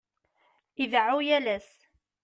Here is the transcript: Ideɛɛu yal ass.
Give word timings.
Ideɛɛu 0.83 1.19
yal 1.27 1.45
ass. 1.55 1.69